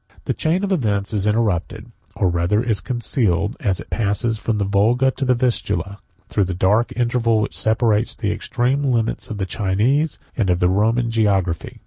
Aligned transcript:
]The 0.25 0.33
chain 0.33 0.63
of 0.63 0.71
events 0.71 1.13
is 1.13 1.27
interrupted, 1.27 1.91
or 2.15 2.27
rather 2.27 2.63
is 2.63 2.81
concealed, 2.81 3.55
as 3.59 3.79
it 3.79 3.91
passes 3.91 4.39
from 4.39 4.57
the 4.57 4.65
Volga 4.65 5.11
to 5.11 5.25
the 5.25 5.35
Vistula, 5.35 5.99
through 6.27 6.45
the 6.45 6.55
dark 6.55 6.91
interval 6.95 7.39
which 7.39 7.55
separates 7.55 8.15
the 8.15 8.31
extreme 8.31 8.81
limits 8.81 9.29
of 9.29 9.37
the 9.37 9.45
Chinese, 9.45 10.17
and 10.35 10.49
of 10.49 10.57
the 10.57 10.69
Roman, 10.69 11.11
geography. 11.11 11.79